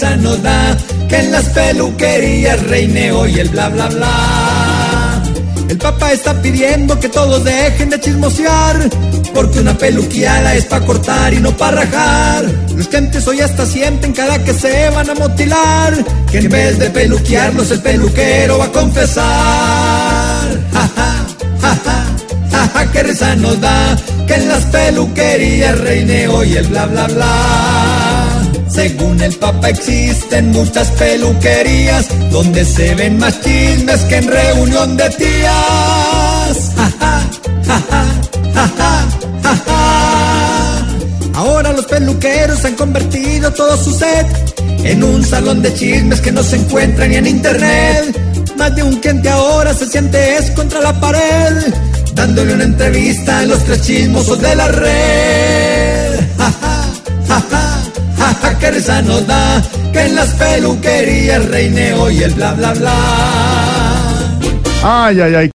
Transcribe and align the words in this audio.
da 0.00 0.76
que 1.08 1.16
en 1.18 1.32
las 1.32 1.44
peluquerías 1.50 2.62
reine 2.68 3.12
hoy 3.12 3.38
el 3.38 3.48
bla 3.50 3.68
bla 3.68 3.88
bla. 3.88 5.22
El 5.68 5.76
Papa 5.76 6.12
está 6.12 6.40
pidiendo 6.40 6.98
que 6.98 7.08
todos 7.08 7.44
dejen 7.44 7.90
de 7.90 8.00
chismosear, 8.00 8.88
porque 9.34 9.60
una 9.60 9.76
peluqueada 9.76 10.54
es 10.54 10.64
para 10.64 10.86
cortar 10.86 11.34
y 11.34 11.38
no 11.38 11.54
para 11.56 11.84
rajar. 11.84 12.44
Los 12.74 12.88
clientes 12.88 13.26
hoy 13.28 13.40
hasta 13.40 13.66
sienten 13.66 14.12
cada 14.12 14.42
que 14.42 14.54
se 14.54 14.88
van 14.90 15.10
a 15.10 15.14
motilar, 15.14 16.04
que 16.30 16.38
en 16.38 16.48
vez 16.48 16.78
de 16.78 16.90
peluquearlos 16.90 17.70
el 17.70 17.80
peluquero 17.80 18.58
va 18.58 18.64
a 18.64 18.72
confesar. 18.72 19.24
Ja, 20.72 20.90
ja, 20.96 21.26
ja, 21.60 21.78
ja, 22.50 22.70
ja, 22.74 22.92
que 22.92 23.02
risa 23.02 23.36
nos 23.36 23.60
da 23.60 23.96
que 24.26 24.34
en 24.34 24.48
las 24.48 24.64
peluquerías 24.66 25.78
reine 25.78 26.26
hoy 26.28 26.56
el 26.56 26.66
bla 26.68 26.86
bla 26.86 27.06
bla. 27.06 27.79
Según 28.70 29.20
el 29.20 29.34
Papa 29.34 29.68
existen 29.68 30.50
muchas 30.52 30.88
peluquerías 30.92 32.06
donde 32.30 32.64
se 32.64 32.94
ven 32.94 33.18
más 33.18 33.40
chismes 33.40 34.00
que 34.02 34.16
en 34.16 34.28
reunión 34.28 34.96
de 34.96 35.10
tías. 35.10 36.70
Ahora 41.34 41.72
los 41.72 41.86
peluqueros 41.86 42.64
han 42.64 42.74
convertido 42.74 43.52
todo 43.52 43.76
su 43.76 43.92
set 43.92 44.26
en 44.84 45.02
un 45.02 45.24
salón 45.24 45.62
de 45.62 45.74
chismes 45.74 46.20
que 46.20 46.32
no 46.32 46.42
se 46.42 46.56
encuentra 46.56 47.06
ni 47.06 47.16
en 47.16 47.26
internet. 47.26 48.16
Más 48.56 48.74
de 48.76 48.82
un 48.82 48.96
cliente 48.96 49.30
ahora 49.30 49.74
se 49.74 49.86
siente 49.88 50.36
es 50.36 50.50
contra 50.52 50.80
la 50.80 50.98
pared, 51.00 51.74
dándole 52.14 52.54
una 52.54 52.64
entrevista 52.64 53.40
a 53.40 53.42
los 53.44 53.64
tres 53.64 53.82
chismosos 53.82 54.40
de 54.40 54.54
la 54.54 54.68
red. 54.68 55.79
Nos 59.02 59.26
da 59.26 59.62
que 59.92 60.00
en 60.00 60.16
las 60.16 60.30
peluquerías 60.34 61.44
reine 61.46 61.94
hoy 61.94 62.22
el 62.22 62.34
bla 62.34 62.52
bla 62.52 62.72
bla. 62.74 62.96
Ay, 64.82 65.20
ay, 65.20 65.34
ay. 65.34 65.48